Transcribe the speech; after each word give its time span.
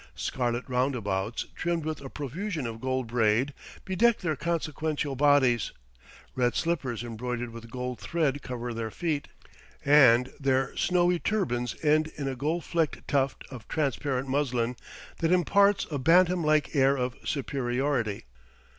Scarlet 0.15 0.67
roundabouts, 0.67 1.45
trimmed 1.55 1.85
with 1.85 2.01
a 2.01 2.09
profusion 2.09 2.65
of 2.65 2.81
gold 2.81 3.05
braid, 3.05 3.53
bedeck 3.85 4.17
their 4.17 4.35
consequential 4.35 5.15
bodies; 5.15 5.73
red 6.33 6.55
slippers 6.55 7.03
embroidered 7.03 7.51
with 7.51 7.69
gold 7.69 7.99
thread 7.99 8.41
cover 8.41 8.73
their 8.73 8.89
feet, 8.89 9.27
and 9.85 10.33
their 10.39 10.75
snowy 10.75 11.19
turbans 11.19 11.75
end 11.83 12.07
in 12.15 12.27
a 12.27 12.35
gold 12.35 12.63
flecked 12.65 13.07
tuft 13.07 13.43
of 13.51 13.67
transparent 13.67 14.27
muslin 14.27 14.75
that 15.19 15.31
imparts 15.31 15.85
a 15.91 15.99
bantam 15.99 16.43
like 16.43 16.75
air 16.75 16.97
of 16.97 17.15
superiority. 17.23 18.23